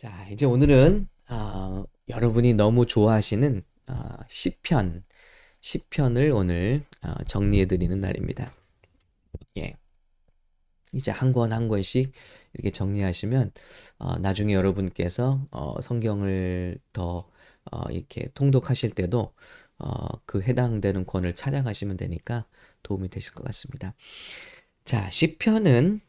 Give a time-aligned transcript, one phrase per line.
[0.00, 3.94] 자, 이제 오늘은 어, 여러분이 너무 좋아하시는 어,
[4.28, 5.02] 시편,
[5.60, 8.50] 시편을 오늘 어, 정리해 드리는 날입니다.
[9.58, 9.76] 예.
[10.94, 12.12] 이제 한권한 권씩
[12.54, 13.52] 이렇게 정리하시면
[13.98, 17.28] 어, 나중에 여러분께서 어, 성경을 더
[17.70, 19.34] 어, 이렇게 통독하실 때도
[19.80, 22.46] 어, 그 해당되는 권을 찾아가시면 되니까
[22.82, 23.94] 도움이 되실 것 같습니다.
[24.82, 26.00] 자, 시편은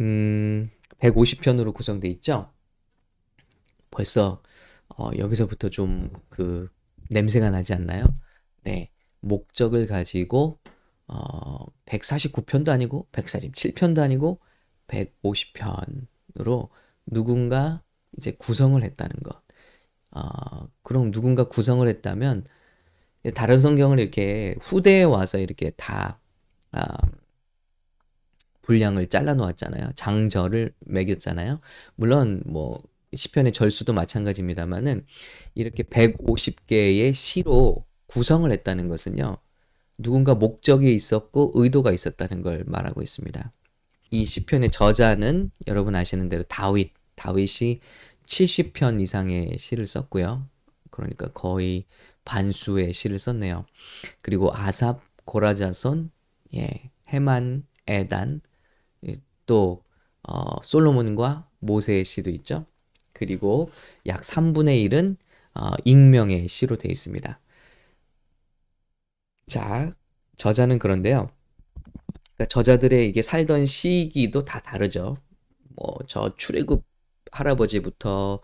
[0.00, 2.51] 음, 150편으로 구성되어 있죠.
[3.92, 4.42] 벌써
[4.98, 6.68] 어, 여기서부터 좀 그
[7.10, 8.04] 냄새가 나지 않나요?
[8.64, 8.90] 네.
[9.20, 10.58] 목적을 가지고
[11.06, 14.40] 어, 149편도 아니고 147편도 아니고
[14.88, 16.70] 150편으로
[17.06, 17.82] 누군가
[18.16, 19.42] 이제 구성을 했다는 것.
[20.12, 22.46] 어, 그럼 누군가 구성을 했다면
[23.34, 26.18] 다른 성경을 이렇게 후대에 와서 이렇게 다
[26.72, 26.86] 아,
[28.62, 29.92] 분량을 잘라 놓았잖아요.
[29.96, 31.60] 장절을 매겼잖아요.
[31.96, 32.82] 물론 뭐
[33.14, 35.06] 시편의 절수도 마찬가지입니다만은
[35.54, 39.38] 이렇게 150개의 시로 구성을 했다는 것은요.
[39.98, 43.52] 누군가 목적이 있었고 의도가 있었다는 걸 말하고 있습니다.
[44.10, 47.80] 이 시편의 저자는 여러분 아시는 대로 다윗, 다윗이
[48.26, 50.46] 70편 이상의 시를 썼고요.
[50.90, 51.86] 그러니까 거의
[52.24, 53.64] 반수의 시를 썼네요.
[54.20, 56.10] 그리고 아삽, 고라자손,
[56.54, 58.42] 예, 헤만, 에단,
[59.06, 59.82] 예, 또
[60.22, 62.66] 어, 솔로몬과 모세의 시도 있죠.
[63.12, 63.70] 그리고
[64.06, 65.16] 약 3분의 1은
[65.54, 67.40] 어, 익명의 시로 되어 있습니다.
[69.48, 69.90] 자,
[70.36, 71.30] 저자는 그런데요.
[72.36, 75.16] 그러니까 저자들의 이게 살던 시기도 다 다르죠.
[75.76, 76.84] 뭐 저 출애굽
[77.32, 78.40] 할아버지부터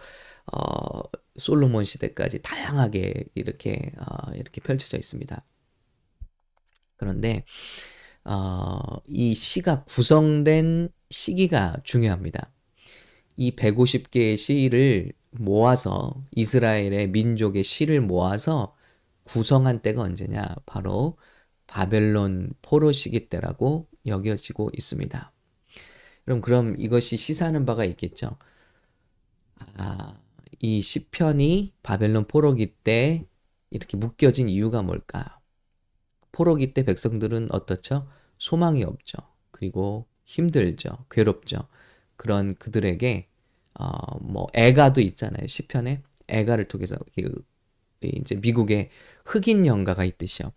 [0.52, 1.02] 어,
[1.36, 5.44] 솔로몬 시대까지 다양하게 이렇게 어, 이렇게 펼쳐져 있습니다.
[6.96, 7.44] 그런데
[8.24, 12.50] 어, 이 시가 구성된 시기가 중요합니다.
[13.38, 18.74] 이 150개의 시를 모아서 이스라엘의 민족의 시를 모아서
[19.24, 20.56] 구성한 때가 언제냐?
[20.66, 21.16] 바로
[21.68, 25.32] 바벨론 포로 시기 때라고 여겨지고 있습니다.
[26.24, 28.36] 그럼 그럼 이것이 시사하는 바가 있겠죠.
[29.76, 30.18] 아,
[30.58, 33.24] 이 시편이 바벨론 포로기 때
[33.70, 35.38] 이렇게 묶여진 이유가 뭘까?
[36.32, 38.08] 포로기 때 백성들은 어떻죠?
[38.38, 39.18] 소망이 없죠.
[39.52, 41.06] 그리고 힘들죠.
[41.08, 41.68] 괴롭죠.
[42.16, 43.28] 그런 그들에게
[43.78, 45.46] 어, 뭐 애가도 있잖아요.
[45.46, 46.96] 시편에 애가를 통해서
[48.00, 48.90] 이제 미국의
[49.24, 50.50] 흑인 연가가 있듯이요.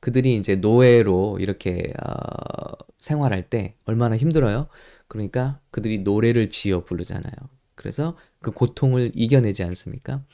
[0.00, 4.68] 그들이 이제 노예로 이렇게 어, 생활할 때 얼마나 힘들어요.
[5.08, 7.32] 그러니까 그들이 노래를 지어 부르잖아요.
[7.74, 10.24] 그래서 그 고통을 이겨내지 않습니까?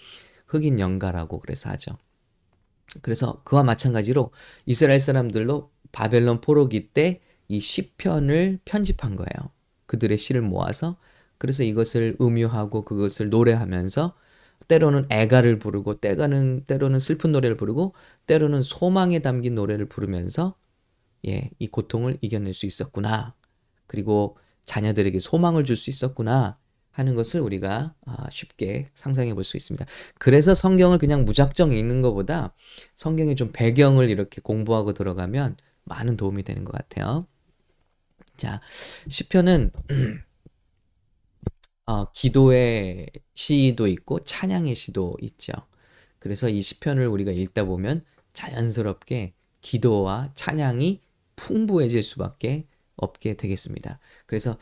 [0.47, 1.97] 흑인 연가라고 그래서 하죠.
[3.03, 4.31] 그래서 그와 마찬가지로
[4.67, 9.51] 이스라엘 사람들로 바벨론 포로기 때 이 시편을 편집한 거예요.
[9.87, 10.97] 그들의 시를 모아서
[11.39, 14.15] 그래서 이것을 음유하고 그것을 노래하면서
[14.69, 17.95] 때로는 애가를 부르고 때가는 때로는 슬픈 노래를 부르고
[18.27, 20.55] 때로는 소망에 담긴 노래를 부르면서
[21.27, 23.35] 예, 이 고통을 이겨낼 수 있었구나.
[23.87, 24.37] 그리고
[24.67, 26.59] 자녀들에게 소망을 줄 수 있었구나
[26.93, 29.85] 하는 것을 우리가 아, 쉽게 상상해 볼 수 있습니다.
[30.19, 32.55] 그래서 성경을 그냥 무작정 읽는 것보다
[32.95, 37.27] 성경의 좀 배경을 이렇게 공부하고 들어가면 많은 도움이 되는 것 같아요.
[38.37, 38.61] 자,
[39.09, 39.71] 시편은
[41.87, 45.53] 어, 기도의 시도 있고 찬양의 시도 있죠.
[46.19, 51.01] 그래서 이 시편을 우리가 읽다 보면 자연스럽게 기도와 찬양이
[51.37, 53.99] 풍부해질 수밖에 없게 되겠습니다.
[54.27, 54.57] 그래서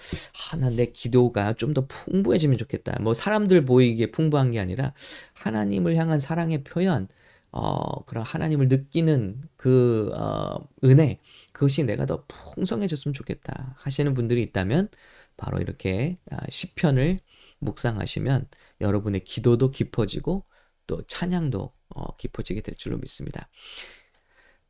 [0.53, 2.99] 아, 난내 기도가 좀 더 풍부해지면 좋겠다.
[3.01, 4.93] 뭐 사람들 보이기에 풍부한 게 아니라
[5.35, 7.09] 하나님을 향한 사랑의 표현,
[7.53, 11.21] 어, 그런 하나님을 느끼는 그 어, 은혜,
[11.53, 14.89] 그것이 내가 더 풍성해졌으면 좋겠다 하시는 분들이 있다면
[15.37, 17.19] 바로 이렇게 아, 시편을
[17.59, 18.49] 묵상하시면
[18.81, 20.45] 여러분의 기도도 깊어지고
[20.87, 23.49] 또 찬양도 어, 깊어지게 될 줄로 믿습니다.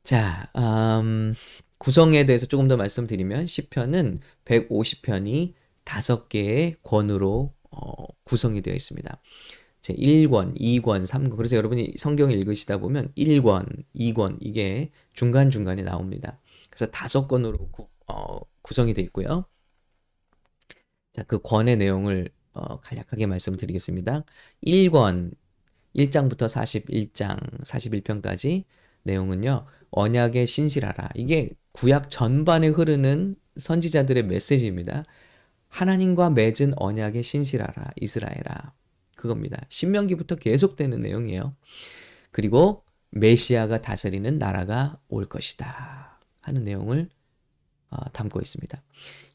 [0.05, 1.35] 자, 음,
[1.79, 9.21] 구성에 대해서 조금 더 말씀드리면 시편은 150편이 다섯 개의 권으로 어, 구성이 되어 있습니다.
[9.81, 11.37] 제 1권, 2권, 3권.
[11.37, 16.39] 그래서 여러분이 성경을 읽으시다 보면 1권, 2권 이게 중간중간에 나옵니다.
[16.71, 19.47] 그래서 다섯 권으로 구, 어, 구성이 되어 있고요.
[21.13, 24.25] 자, 그 권의 내용을 어, 간략하게 말씀드리겠습니다.
[24.67, 25.33] 1권
[25.95, 28.65] 1장부터 41장 41편까지
[29.05, 29.67] 내용은요.
[29.91, 31.11] 언약에 신실하라.
[31.15, 35.05] 이게 구약 전반에 흐르는 선지자들의 메시지입니다.
[35.69, 37.91] 하나님과 맺은 언약에 신실하라.
[38.01, 38.73] 이스라엘아.
[39.17, 39.63] 그겁니다.
[39.69, 41.55] 신명기부터 계속되는 내용이에요.
[42.31, 46.19] 그리고 메시아가 다스리는 나라가 올 것이다.
[46.41, 47.09] 하는 내용을
[47.93, 48.83] 어, 담고 있습니다.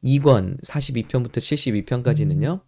[0.03, 2.61] 2권 42편부터 72편까지는요.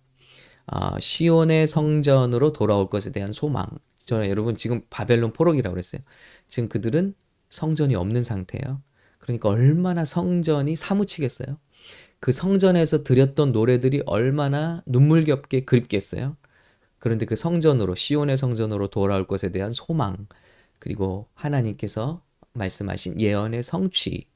[0.68, 3.68] 어, 시온의 성전으로 돌아올 것에 대한 소망.
[4.06, 6.02] 저는 여러분 지금 바벨론 포로기라고 그랬어요.
[6.48, 7.16] 지금 그들은
[7.50, 8.82] 성전이 없는 상태예요.
[9.18, 11.58] 그러니까 얼마나 성전이 사무치겠어요.
[12.20, 16.38] 그 성전에서 드렸던 노래들이 얼마나 눈물겹게 그립겠어요.
[17.00, 20.28] 그런데 그 성전으로 시온의 성전으로 돌아올 것에 대한 소망
[20.80, 22.22] 그리고 하나님께서
[22.54, 24.28] 말씀하신 예언의 성취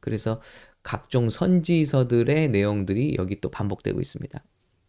[0.00, 0.40] 그래서
[0.82, 4.42] 각종 선지서들의 내용들이 여기 또 반복되고 있습니다.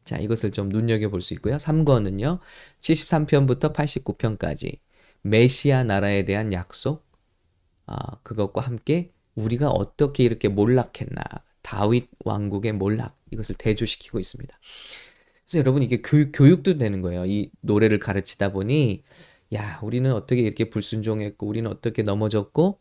[0.03, 1.57] 자, 이것을 좀 눈여겨볼 수 있고요.
[1.57, 2.39] 3권은요.
[2.79, 4.79] 73편부터 89편까지
[5.21, 7.05] 메시아 나라에 대한 약속
[7.85, 11.21] 아, 그것과 함께 우리가 어떻게 이렇게 몰락했나
[11.61, 14.57] 다윗 왕국의 몰락 이것을 대조시키고 있습니다.
[15.45, 17.25] 그래서 여러분 이게 교, 교육도 되는 거예요.
[17.25, 19.03] 이 노래를 가르치다 보니
[19.53, 22.79] 야 우리는 어떻게 이렇게 불순종했고 우리는 어떻게 넘어졌고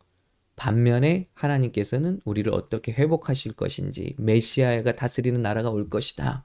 [0.60, 6.44] 반면에 하나님께서는 우리를 어떻게 회복하실 것인지 메시아가 다스리는 나라가 올 것이다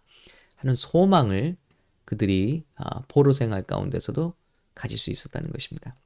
[0.55, 1.57] 하는 소망을
[2.05, 4.33] 그들이 아, 포로 생활 가운데서도
[4.73, 5.97] 가질 수 있었다는 것입니다.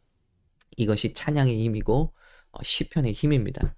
[0.76, 2.12] 이것이 찬양의 힘이고
[2.52, 3.76] 어, 시편의 힘입니다.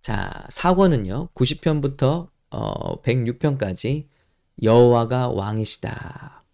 [0.00, 1.28] 자, 사권은요.
[1.32, 4.08] 90편부터 어, 106편까지
[4.60, 6.44] 여호와가 왕이시다.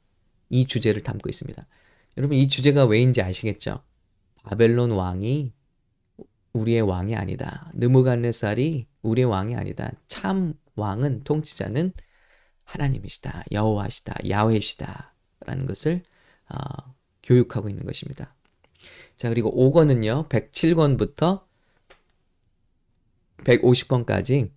[0.51, 1.67] 이 주제를 담고 있습니다.
[2.19, 3.83] 여러분 이 주제가 왜인지 아시겠죠?
[4.43, 5.55] 바벨론 왕이
[6.53, 7.71] 우리의 왕이 아니다.
[7.75, 9.93] 느무갓네살이 우리의 왕이 아니다.
[10.07, 11.93] 참 왕은 통치자는
[12.65, 13.45] 하나님이시다.
[13.53, 14.15] 여호와시다.
[14.29, 15.15] 야훼시다
[15.47, 16.03] 라는 것을
[16.51, 18.35] 어, 교육하고 있는 것입니다.
[19.17, 20.29] 자, 그리고 5권은요.
[20.29, 21.43] 107권부터
[23.45, 24.51] 150권까지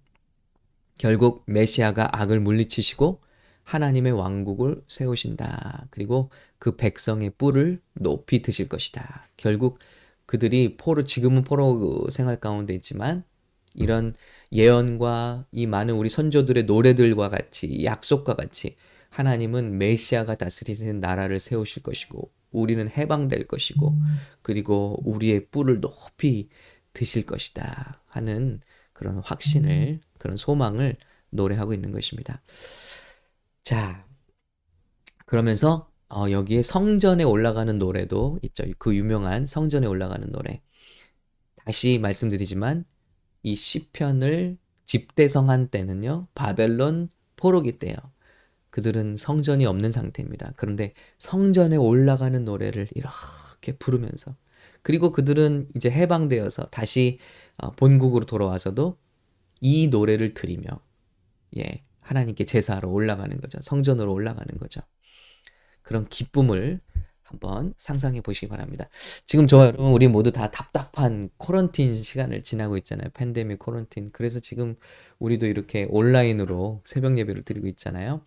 [0.97, 3.21] 결국 메시아가 악을 물리치시고
[3.63, 5.87] 하나님의 왕국을 세우신다.
[5.91, 6.29] 그리고
[6.59, 9.27] 그 백성의 뿔을 높이 드실 것이다.
[9.37, 9.79] 결국
[10.31, 13.25] 그들이 포로 지금은 포로 생활 가운데 있지만
[13.73, 14.15] 이런
[14.53, 18.77] 예언과 이 많은 우리 선조들의 노래들과 같이 약속과 같이
[19.09, 23.97] 하나님은 메시아가 다스리는 나라를 세우실 것이고 우리는 해방될 것이고
[24.41, 26.47] 그리고 우리의 뿔을 높이
[26.93, 28.61] 드실 것이다 하는
[28.93, 30.95] 그런 확신을 그런 소망을
[31.31, 32.41] 노래하고 있는 것입니다.
[33.63, 34.07] 자
[35.25, 38.65] 그러면서 어, 여기에 성전에 올라가는 노래도 있죠.
[38.77, 40.61] 그 유명한 성전에 올라가는 노래.
[41.55, 42.85] 다시 말씀드리지만
[43.43, 46.27] 이 시편을 집대성한 때는요.
[46.35, 47.95] 바벨론 포로기 때요.
[48.71, 50.53] 그들은 성전이 없는 상태입니다.
[50.57, 54.35] 그런데 성전에 올라가는 노래를 이렇게 부르면서
[54.81, 57.19] 그리고 그들은 이제 해방되어서 다시
[57.57, 58.97] 어, 본국으로 돌아와서도
[59.61, 60.67] 이 노래를 들이며
[61.57, 63.59] 예, 하나님께 제사하러 올라가는 거죠.
[63.61, 64.81] 성전으로 올라가는 거죠.
[65.81, 66.79] 그런 기쁨을
[67.31, 68.89] 한번 상상해 보시기 바랍니다.
[69.25, 73.09] 지금 저와 여러분 우리 모두 다 답답한 코런틴 시간을 지나고 있잖아요.
[73.13, 74.09] 팬데믹 코런틴.
[74.11, 74.75] 그래서 지금
[75.19, 78.21] 우리도 이렇게 온라인으로 새벽 예배를 드리고 있잖아요.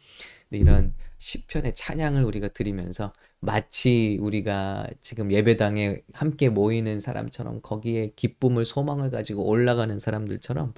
[0.51, 9.11] 이런 시편의 찬양을 우리가 드리면서 마치 우리가 지금 예배당에 함께 모이는 사람처럼 거기에 기쁨을 소망을
[9.11, 10.73] 가지고 올라가는 사람들처럼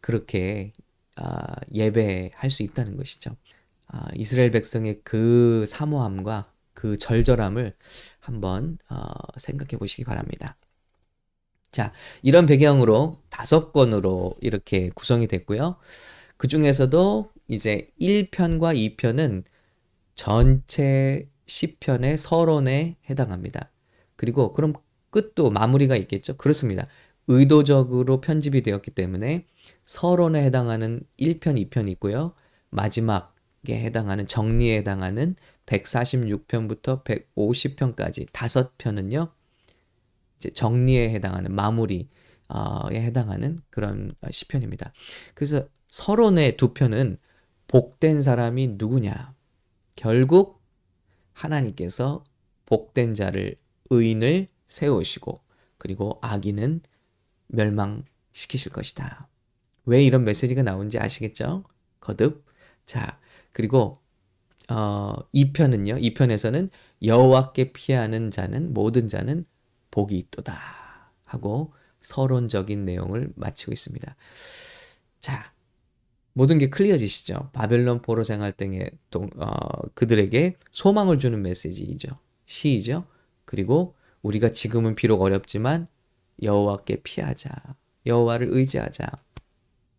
[0.00, 0.72] 그렇게
[1.16, 3.36] 아, 예배할 수 있다는 것이죠.
[3.88, 7.74] 아, 이스라엘 백성의 그 사모함과 그 절절함을
[8.20, 9.06] 한번 어,
[9.36, 10.56] 생각해 보시기 바랍니다.
[11.72, 11.92] 자,
[12.22, 15.76] 이런 배경으로 다섯 권으로 이렇게 구성이 됐고요.
[16.36, 19.44] 그 중에서도 이제 1편과 2편은
[20.14, 23.70] 전체 10편의 서론에 해당합니다.
[24.16, 24.74] 그리고 그럼
[25.10, 26.36] 끝도 마무리가 있겠죠?
[26.36, 26.86] 그렇습니다.
[27.26, 29.46] 의도적으로 편집이 되었기 때문에
[29.84, 32.34] 서론에 해당하는 1편, 2편이 있고요.
[32.70, 33.34] 마지막
[33.68, 39.30] 에 해당하는 정리에 해당하는 146편부터 150편까지 다섯 편은요.
[40.38, 42.06] 이제 정리에 해당하는 마무리에
[42.92, 44.92] 해당하는 그런 시편입니다.
[45.34, 47.18] 그래서 서론의 두 편은
[47.66, 49.34] 복된 사람이 누구냐?
[49.96, 50.62] 결국
[51.32, 52.24] 하나님께서
[52.66, 53.56] 복된 자를
[53.90, 55.40] 의인을 세우시고
[55.76, 56.80] 그리고 악인은
[57.48, 59.28] 멸망시키실 것이다.
[59.84, 61.64] 왜 이런 메시지가 나온지 아시겠죠?
[62.00, 62.44] 거듭.
[62.84, 63.18] 자,
[63.52, 64.00] 그리고
[64.68, 66.02] 어, 2편은요.
[66.14, 66.70] 2편에서는
[67.02, 69.44] 여호와께 피하는 자는 모든 자는
[69.90, 70.58] 복이 있도다
[71.24, 74.16] 하고 서론적인 내용을 마치고 있습니다.
[75.20, 75.52] 자,
[76.32, 77.50] 모든 게 클리어지시죠?
[77.52, 82.08] 바벨론 포로 생활 등의 어, 그들에게 소망을 주는 메시지이죠.
[82.46, 83.06] 시이죠.
[83.44, 85.88] 그리고 우리가 지금은 비록 어렵지만
[86.42, 87.50] 여호와께 피하자.
[88.06, 89.06] 여호와를 의지하자.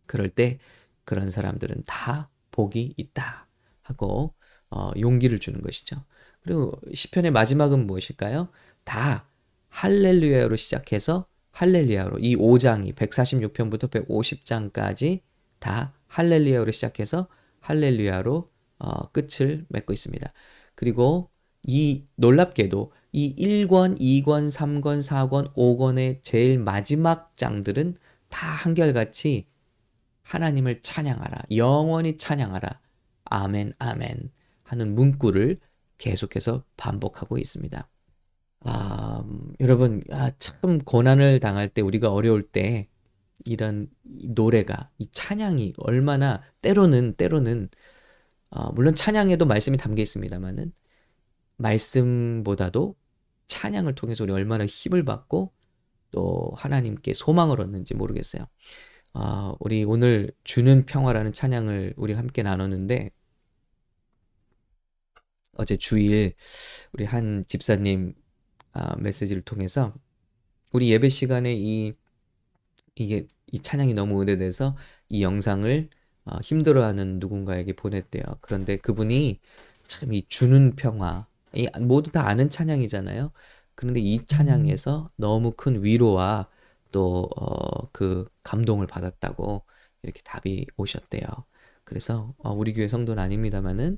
[0.06, 0.60] 그럴 때
[1.03, 3.47] 그런 사람들은 다 복이 있다
[3.83, 4.33] 하고
[4.69, 6.03] 어, 용기를 주는 것이죠.
[6.41, 8.49] 그리고 시편의 마지막은 무엇일까요?
[8.83, 9.29] 다
[9.69, 15.21] 할렐루야로 시작해서 할렐루야로 이 5장이 146편부터 150장까지
[15.59, 17.29] 다 할렐루야로 시작해서
[17.61, 20.33] 할렐루야로 어, 끝을 맺고 있습니다.
[20.75, 21.29] 그리고
[21.63, 27.95] 이 놀랍게도 이 1권, 2권, 3권, 4권, 5권의 제일 마지막 장들은
[28.27, 29.47] 다 한결같이
[30.29, 31.45] 하나님을 찬양하라.
[31.55, 32.79] 영원히 찬양하라.
[33.25, 34.31] 아멘, 아멘
[34.63, 35.59] 하는 문구를
[35.98, 37.89] 계속해서 반복하고 있습니다.
[38.62, 42.88] 아, 음, 여러분, 아, 참 고난을 당할 때 우리가 어려울 때
[43.43, 47.69] 이런 노래가 이 찬양이 얼마나 때로는 때로는
[48.51, 50.74] 어, 물론 찬양에도 말씀이 담겨 있습니다만은
[51.57, 52.95] 말씀보다도
[53.48, 55.53] 찬양을 통해서 우리 얼마나 힘을 받고
[56.12, 58.45] 또 하나님께 소망을 얻는지 모르겠어요.
[59.13, 63.11] 어, 우리 오늘 주는 평화라는 찬양을 우리 함께 나눴는데
[65.57, 66.33] 어제 주일
[66.93, 68.13] 우리 한 집사님
[68.73, 69.93] 아, 메시지를 통해서
[70.73, 71.93] 우리 예배 시간에 이
[72.95, 74.75] 이게 이 찬양이 너무 은혜돼서
[75.09, 75.89] 이 영상을
[76.25, 78.23] 어, 힘들어하는 누군가에게 보냈대요.
[78.41, 79.39] 그런데 그분이
[79.87, 81.25] 참 이 주는 평화,
[81.55, 83.31] 이 모두 다 아는 찬양이잖아요.
[83.75, 86.47] 그런데 이 찬양에서 너무 큰 위로와
[86.91, 89.65] 또그 어, 감동을 받았다고
[90.03, 91.25] 이렇게 답이 오셨대요.
[91.84, 93.98] 그래서 어, 우리 교회 성도는 아닙니다만은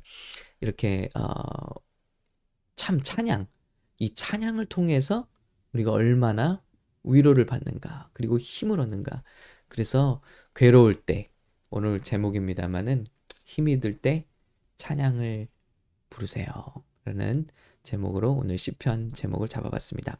[0.61, 1.31] 이렇게 어,
[2.75, 3.47] 참 찬양,
[3.99, 5.27] 이 찬양을 통해서
[5.73, 6.63] 우리가 얼마나
[7.03, 9.23] 위로를 받는가, 그리고 힘을 얻는가.
[9.67, 10.21] 그래서
[10.55, 11.27] 괴로울 때,
[11.69, 13.05] 오늘 제목입니다만은
[13.45, 14.27] 힘이 들 때
[14.77, 15.47] 찬양을
[16.09, 16.51] 부르세요.
[17.05, 17.47] 라는
[17.83, 20.19] 제목으로 오늘 시편 제목을 잡아봤습니다.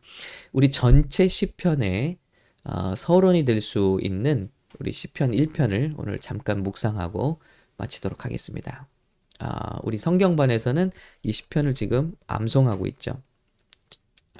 [0.51, 2.19] 우리 전체 시편에
[2.63, 7.39] 어, 서론이 될 수 있는 우리 시편 1편을 오늘 잠깐 묵상하고
[7.77, 8.87] 마치도록 하겠습니다.
[9.39, 10.91] 아, 우리 성경반에서는
[11.23, 13.21] 이 시편을 지금 암송하고 있죠.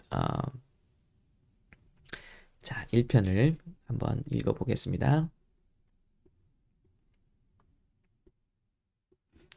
[0.09, 0.41] 아,
[2.61, 5.29] 자, 1편을 한번 읽어보겠습니다.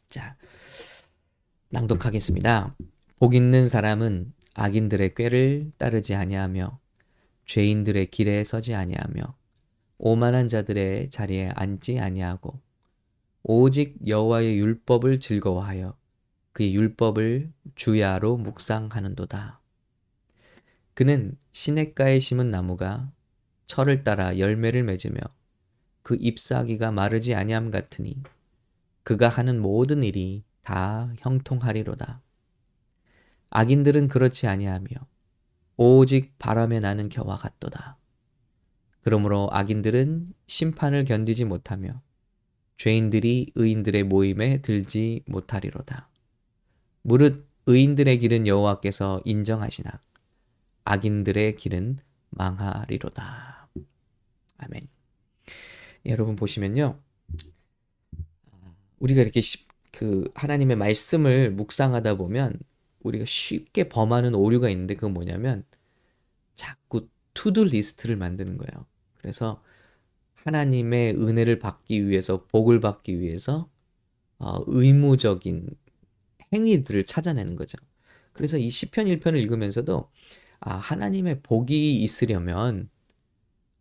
[0.07, 0.37] 자,
[1.71, 2.77] 낭독하겠습니다.
[3.19, 6.79] 복 있는 사람은 악인들의 꾀를 따르지 아니하며
[7.45, 9.23] 죄인들의 길에 서지 아니하며
[9.99, 12.61] 오만한 자들의 자리에 앉지 아니하고
[13.43, 15.97] 오직 여호와의 율법을 즐거워하여
[16.53, 19.61] 그의 율법을 주야로 묵상하는도다.
[20.95, 23.11] 그는 시냇가에 심은 나무가
[23.67, 25.19] 철을 따라 열매를 맺으며
[26.03, 28.23] 그 잎사귀가 마르지 아니함 같으니
[29.03, 32.23] 그가 하는 모든 일이 다 형통하리로다.
[33.51, 34.89] 악인들은 그렇지 아니하며
[35.77, 37.99] 오직 바람에 나는 겨와 같도다.
[39.03, 42.01] 그러므로 악인들은 심판을 견디지 못하며
[42.77, 46.09] 죄인들이 의인들의 모임에 들지 못하리로다.
[47.03, 50.03] 무릇 의인들의 길은 여호와께서 인정하시나
[50.85, 51.99] 악인들의 길은
[52.31, 53.69] 망하리로다.
[54.59, 54.83] 아멘.
[56.07, 56.99] 여러분 보시면요.
[58.99, 59.41] 우리가 이렇게
[59.93, 62.59] 그 하나님의 말씀을 묵상하다 보면
[63.05, 65.65] 우리가 쉽게 범하는 오류가 있는데 그건 뭐냐면
[66.55, 68.87] 자꾸 투두 리스트를 만드는 거예요.
[69.17, 69.63] 그래서
[70.35, 73.71] 하나님의 은혜를 받기 위해서 복을 받기 위해서
[74.39, 75.69] 어, 의무적인
[76.53, 77.79] 행위들을 찾아내는 거죠.
[78.33, 80.11] 그래서 이 시편 1편을 읽으면서도
[80.61, 82.91] 아, 하나님의 복이 있으려면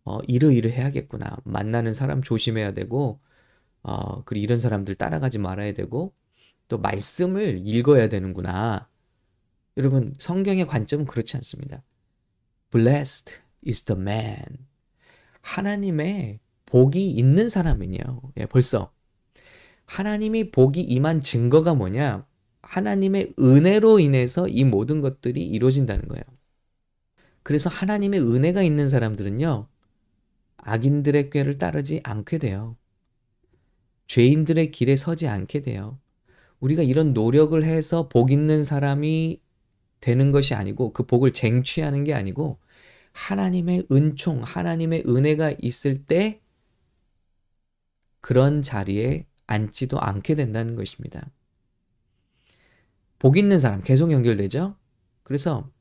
[0.06, 1.38] 어, 이러이러 해야겠구나.
[1.46, 3.22] 만나는 사람 조심해야 되고,
[3.84, 6.14] 어, 그리고 이런 사람들 따라가지 말아야 되고,
[6.68, 8.90] 또 말씀을 읽어야 되는구나.
[9.78, 11.84] 여러분, 성경의 관점은 그렇지 않습니다.
[12.72, 14.68] Blessed is the man.
[15.42, 18.22] 하나님의 복이 있는 사람은요.
[18.38, 18.92] 예, 벌써
[19.86, 22.26] 하나님이 복이 임한 증거가 뭐냐?
[22.62, 26.24] 하나님의 은혜로 인해서 이 모든 것들이 이루어진다는 거예요.
[27.44, 29.68] 그래서 하나님의 은혜가 있는 사람들은요,
[30.58, 32.78] 악인들의 꾀를 따르지 않게 돼요.
[34.08, 36.00] 죄인들의 길에 서지 않게 돼요.
[36.60, 39.42] 우리가 이런 노력을 해서 복 있는 사람이
[40.04, 42.60] 되는 것이 아니고 그 복을 쟁취하는 게 아니고
[43.14, 46.42] 하나님의 은총, 하나님의 은혜가 있을 때
[48.20, 51.32] 그런 자리에 앉지도 않게 된다는 것입니다.
[53.18, 54.76] 복 있는 사람 계속 연결되죠?
[55.24, 55.72] 그래서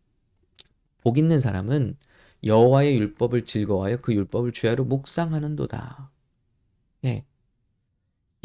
[1.03, 1.97] 복 있는 사람은
[2.45, 6.13] 여호와의 율법을 즐거워하여 그 율법을 주야로 묵상하는도다.
[7.07, 7.25] 예.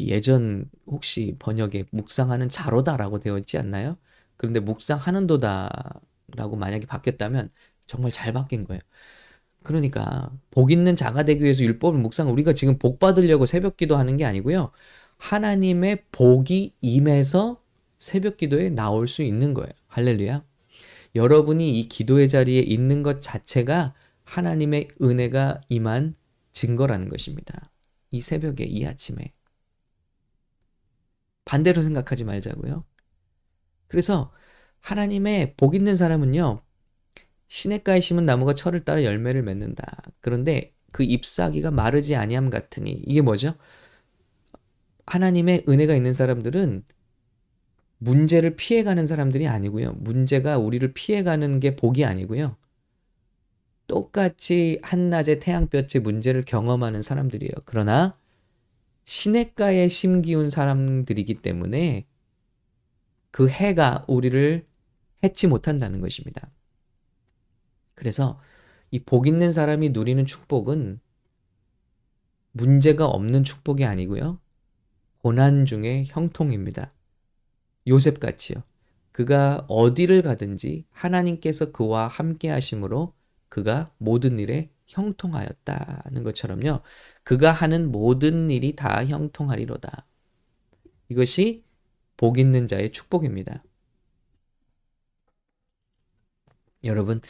[0.00, 3.96] 예전 혹시 번역에 묵상하는 자로다라고 되어 있지 않나요?
[4.38, 7.50] 그런데 묵상하는도다라고 만약에 바뀌었다면
[7.86, 8.80] 정말 잘 바뀐 거예요.
[9.62, 14.24] 그러니까 복 있는 자가 되기 위해서 율법을 묵상 우리가 지금 복 받으려고 새벽 기도하는 게
[14.24, 14.70] 아니고요.
[15.18, 17.62] 하나님의 복이 임해서
[17.98, 19.72] 새벽 기도에 나올 수 있는 거예요.
[19.88, 20.44] 할렐루야.
[21.14, 26.14] 여러분이 이 기도의 자리에 있는 것 자체가 하나님의 은혜가 임한
[26.52, 27.70] 증거라는 것입니다.
[28.10, 29.32] 이 새벽에, 이 아침에.
[31.44, 32.84] 반대로 생각하지 말자고요.
[33.88, 34.30] 그래서
[34.80, 36.62] 하나님의 복 있는 사람은요.
[37.48, 40.02] 시냇가에 심은 나무가 철을 따라 열매를 맺는다.
[40.20, 43.54] 그런데 그 잎사귀가 마르지 아니함 같으니 이게 뭐죠?
[45.06, 46.84] 하나님의 은혜가 있는 사람들은
[47.98, 49.94] 문제를 피해가는 사람들이 아니고요.
[49.94, 52.56] 문제가 우리를 피해가는 게 복이 아니고요.
[53.86, 57.52] 똑같이 한낮에 태양볕의 문제를 경험하는 사람들이에요.
[57.64, 58.16] 그러나
[59.04, 62.06] 시냇가에 심기운 사람들이기 때문에
[63.30, 64.66] 그 해가 우리를
[65.24, 66.50] 해치 못한다는 것입니다.
[67.94, 68.40] 그래서
[68.90, 71.00] 이 복 있는 사람이 누리는 축복은
[72.52, 74.40] 문제가 없는 축복이 아니고요.
[75.18, 76.92] 고난 중의 형통입니다.
[77.86, 78.62] 요셉 같이요.
[79.12, 83.14] 그가 어디를 가든지 하나님께서 그와 함께 하심으로
[83.48, 86.80] 그가 모든 일에 형통하였다는 것처럼요.
[87.24, 90.06] 그가 하는 모든 일이 다 형통하리로다.
[91.08, 91.64] 이것이
[92.18, 93.64] 복 있는 자의 축복입니다.
[96.84, 97.20] 여러분,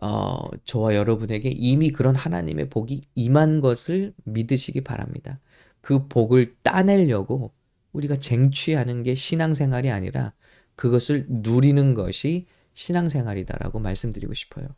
[0.00, 5.40] 어, 저와 여러분에게 이미 그런 하나님의 복이 임한 것을 믿으시기 바랍니다.
[5.80, 7.52] 그 복을 따내려고
[7.92, 10.32] 우리가 쟁취하는 게 신앙생활이 아니라
[10.76, 14.68] 그것을 누리는 것이 신앙생활이다라고 말씀드리고 싶어요.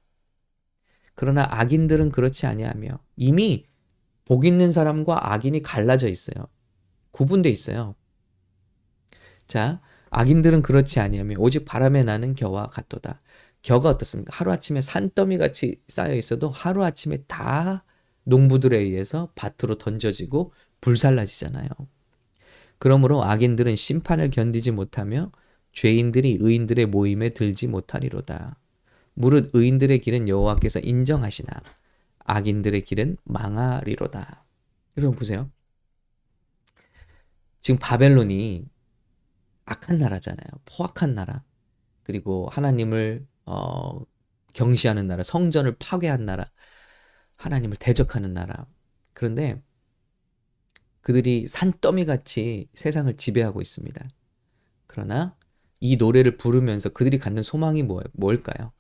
[1.15, 3.67] 그러나 악인들은 그렇지 아니하며 이미
[4.25, 6.47] 복 있는 사람과 악인이 갈라져 있어요.
[7.11, 7.95] 구분돼 있어요.
[9.51, 9.81] 자,
[10.11, 13.21] 악인들은 그렇지 아니하며 오직 바람에 나는 겨와 같도다.
[13.63, 14.33] 겨가 어떻습니까?
[14.33, 17.85] 하루아침에 산더미 같이 쌓여 있어도 하루아침에 다
[18.23, 21.69] 농부들에 의해서 밭으로 던져지고 불살라지잖아요.
[22.79, 25.33] 그러므로 악인들은 심판을 견디지 못하며
[25.73, 28.57] 죄인들이 의인들의 모임에 들지 못하리로다.
[29.15, 31.51] 무릇 의인들의 길은 여호와께서 인정하시나
[32.21, 34.45] 악인들의 길은 망하리로다.
[34.97, 35.51] 여러분 보세요.
[37.61, 38.69] 지금 바벨론이
[39.71, 40.49] 악한 나라잖아요.
[40.65, 41.45] 포악한 나라.
[42.03, 44.01] 그리고 하나님을 어,
[44.53, 46.45] 경시하는 나라, 성전을 파괴한 나라,
[47.37, 48.67] 하나님을 대적하는 나라.
[49.13, 49.63] 그런데
[51.03, 54.09] 그들이 산더미 같이 세상을 지배하고 있습니다.
[54.87, 55.37] 그러나
[55.81, 58.73] 이 노래를 부르면서 그들이 갖는 소망이 뭐, 뭘까요?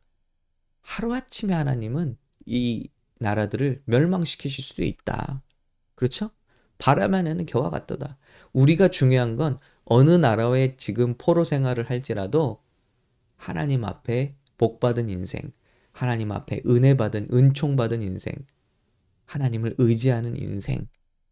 [0.82, 2.88] 하루아침에 하나님은 이
[3.20, 5.42] 나라들을 멸망시키실 수도 있다.
[5.94, 6.30] 그렇죠?
[6.78, 8.18] 바람 안에는 겨와 같도다.
[8.52, 9.58] 우리가 중요한 건
[9.92, 12.62] 어느 나라에 지금 포로 생활을 할지라도
[13.36, 15.50] 하나님 앞에 복받은 인생,
[15.90, 18.32] 하나님 앞에 은혜 받은, 은총 받은 인생,
[19.24, 20.86] 하나님을 의지하는 인생,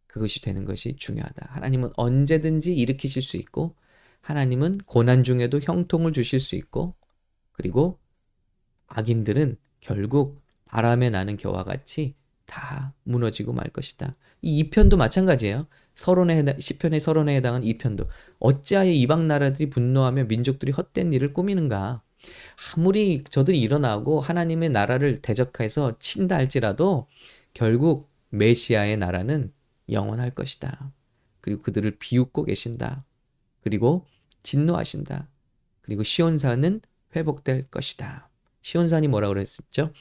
[0.09, 1.47] 그것이 되는 것이 중요하다.
[1.51, 3.77] 하나님은 언제든지 일으키실 수 있고,
[4.23, 6.97] 하나님은 고난 중에도 형통을 주실 수 있고,
[7.53, 8.01] 그리고
[8.89, 14.17] 악인들은 결국 바람에 나는 겨와 같이 다 무너지고 말 것이다.
[14.43, 15.69] 이 2편도 마찬가지예요.
[15.99, 18.07] 서론에 해당, 시편의 서론에 해당한 2편도
[18.39, 22.03] 어찌하여 이방 나라들이 분노하며 민족들이 헛된 일을 꾸미는가?
[22.77, 27.09] 아무리 저들이 일어나고 하나님의 나라를 대적해서 친다 할지라도
[27.53, 29.53] 결국 메시아의 나라는
[29.91, 30.93] 영원할 것이다.
[31.41, 33.05] 그리고 그들을 비웃고 계신다.
[33.61, 34.07] 그리고
[34.45, 35.29] 진노하신다.
[35.81, 36.81] 그리고 시온산은
[37.17, 38.31] 회복될 것이다.
[38.61, 39.93] 시온산이 뭐라고 그랬었죠?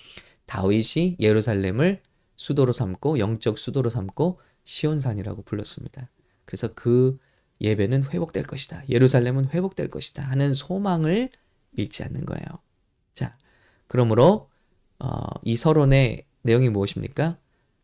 [0.46, 2.04] 다윗이 예루살렘을
[2.36, 6.10] 수도로 삼고 영적 수도로 삼고 시온산이라고 불렀습니다.
[6.46, 7.18] 그래서 그
[7.62, 8.84] 예배는 회복될 것이다.
[8.90, 10.24] 예루살렘은 회복될 것이다.
[10.24, 11.30] 하는 소망을
[11.72, 12.44] 잃지 않는 거예요.
[13.14, 13.38] 자,
[13.88, 14.50] 그러므로
[15.00, 17.38] 어, 이 서론의 내용이 무엇입니까?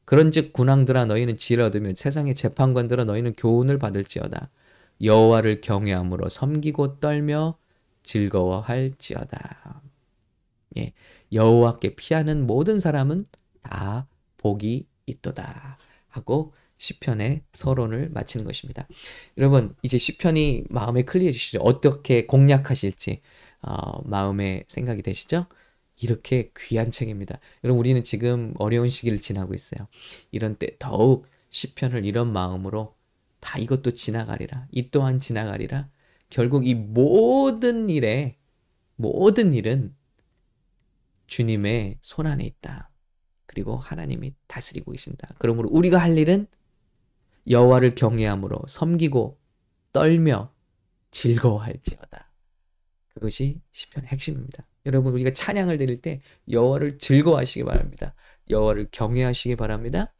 [0.06, 4.50] 그런즉 군왕들아 너희는 지혜를 얻으며 세상의 재판관들아 너희는 교훈을 받을지어다.
[5.02, 7.58] 여호와를 경외함으로 섬기고 떨며
[8.04, 9.82] 즐거워할지어다.
[10.78, 10.91] 예,
[11.32, 13.26] 여호와께 피하는 모든 사람은
[13.62, 15.78] 다 복이 있도다
[16.10, 18.88] 하고 시편의 서론을 마치는 것입니다.
[19.38, 21.60] 여러분 이제 시편이 마음에 클리어지시죠?
[21.62, 23.22] 어떻게 공략하실지
[23.64, 25.48] 어, 마음에 생각이 되시죠?
[26.02, 27.40] 이렇게 귀한 책입니다.
[27.64, 29.88] 여러분 우리는 지금 어려운 시기를 지나고 있어요.
[30.32, 32.96] 이런 때 더욱 시편을 이런 마음으로
[33.40, 34.68] 다 이것도 지나가리라.
[34.72, 35.90] 이 또한 지나가리라.
[36.30, 38.38] 결국 이 모든 일에
[38.96, 39.96] 모든 일은
[41.28, 42.90] 주님의 손 안에 있다.
[43.46, 45.30] 그리고 하나님이 다스리고 계신다.
[45.38, 46.48] 그러므로 우리가 할 일은
[47.50, 49.40] 여호와를 경외함으로 섬기고
[49.92, 50.54] 떨며
[51.12, 52.32] 즐거워할지어다.
[53.14, 54.66] 그것이 시편의 핵심입니다.
[54.86, 58.16] 여러분 우리가 찬양을 드릴 때 여호와를 즐거워하시기 바랍니다.
[58.50, 60.14] 여호와를 경외하시기 바랍니다.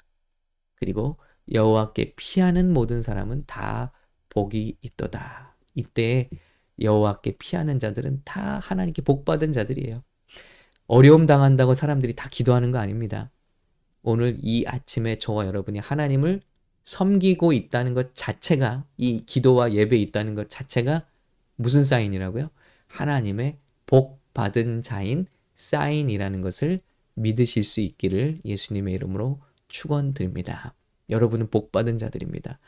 [0.76, 1.18] 그리고
[1.52, 3.92] 여호와께 피하는 모든 사람은 다
[4.30, 5.58] 복이 있도다.
[5.76, 6.30] 이때
[6.80, 10.04] 여호와께 피하는 자들은 다 하나님께 복 받은 자들이에요.
[10.88, 13.32] 어려움 당한다고 사람들이 다 기도하는 거 아닙니다.
[14.02, 16.42] 오늘 이 아침에 저와 여러분이 하나님을
[16.84, 21.06] 섬기고 있다는 것 자체가 이 기도와 예배에 있다는 것 자체가
[21.56, 22.50] 무슨 사인이라고요?
[22.88, 26.82] 하나님의 복 받은 자인 사인이라는 것을
[27.16, 30.74] 믿으실 수 있기를 예수님의 이름으로 축원드립니다.
[31.10, 32.60] 여러분은 복 받은 자들입니다.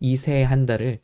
[0.00, 1.00] 이 새해 한 달을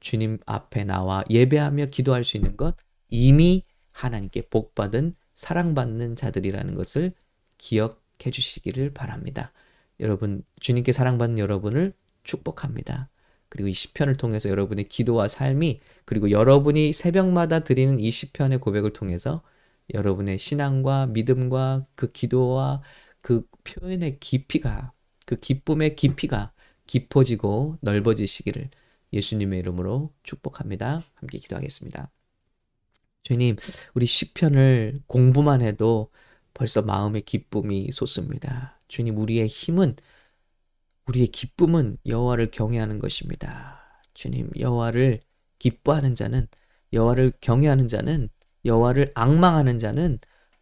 [0.00, 2.76] 주님 앞에 나와 예배하며 기도할 수 있는 것
[3.08, 7.12] 이미 하나님께 복 받은 사랑받는 자들이라는 것을
[7.58, 9.52] 기억해 주시기를 바랍니다.
[10.00, 13.08] 여러분 주님께 사랑받는 여러분을 축복합니다.
[13.48, 19.42] 그리고 이 시편을 통해서 여러분의 기도와 삶이 그리고 여러분이 새벽마다 드리는 이 시편의 고백을 통해서
[19.92, 22.82] 여러분의 신앙과 믿음과 그 기도와
[23.20, 24.92] 그 표현의 깊이가
[25.26, 26.52] 그 기쁨의 깊이가
[26.86, 28.70] 깊어지고 넓어지시기를
[29.12, 31.02] 예수님의 이름으로 축복합니다.
[31.14, 32.10] 함께 기도하겠습니다.
[33.22, 33.56] 주님,
[33.94, 36.10] 우리 시편을 공부만 해도
[36.54, 38.80] 벌써 마음의 기쁨이 솟습니다.
[38.88, 39.96] 주님, 우리의 힘은
[41.06, 43.80] 우리의 기쁨은 여호와를 경외하는 것입니다.
[44.14, 45.20] 주님, 여호와를
[45.58, 46.42] 기뻐하는 자는
[46.92, 48.28] 여호와를 경외하는 자는
[48.64, 50.18] 여호와를 악망하는 자는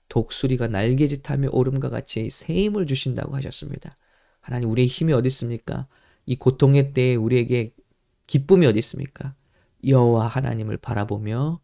[0.09, 3.97] 독수리가 날개짓하며 오름과 같이 새 힘을 주신다고 하셨습니다.
[4.41, 5.87] 하나님, 우리의 힘이 어디 있습니까?
[6.27, 7.75] 이 고통의 때에 우리에게
[8.27, 9.35] 기쁨이 어디 있습니까?
[9.87, 11.61] 여호와 하나님을 바라보며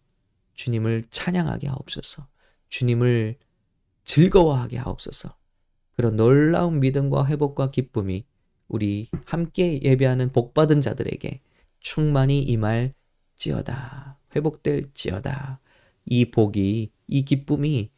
[0.54, 2.26] 주님을 찬양하게 하옵소서.
[2.68, 3.36] 주님을
[4.04, 5.36] 즐거워하게 하옵소서.
[5.92, 8.24] 그런 놀라운 믿음과 회복과 기쁨이
[8.68, 11.40] 우리 함께 예배하는 복받은 자들에게
[11.81, 14.18] 충만히 임할지어다.
[14.35, 15.61] 회복될지어다.
[16.07, 17.90] 이 복이, 이 기쁨이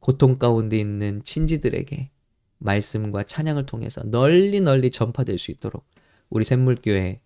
[0.00, 2.10] 고통 가운데 있는 친지들에게
[2.58, 5.84] 말씀과 찬양을 통해서 널리 널리 전파될 수 있도록
[6.30, 7.20] 우리 샘물교회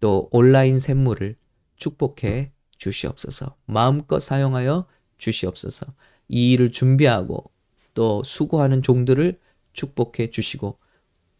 [0.00, 1.36] 또 온라인 샘물을
[1.76, 3.56] 축복해 주시옵소서.
[3.66, 4.86] 마음껏 사용하여
[5.18, 5.86] 주시옵소서.
[6.28, 7.50] 이 일을 준비하고
[7.94, 9.38] 또 수고하는 종들을
[9.72, 10.78] 축복해 주시고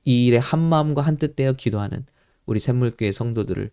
[0.05, 2.07] 이 일에 한 마음과 한 뜻 되어 기도하는
[2.47, 3.71] 우리 샘물교회 성도들을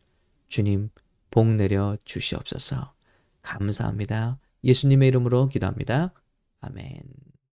[0.48, 0.90] 주님
[1.32, 2.94] 복 내려 주시옵소서.
[3.42, 4.40] 감사합니다.
[4.64, 6.14] 예수님의 이름으로 기도합니다.
[6.62, 7.31] 아멘.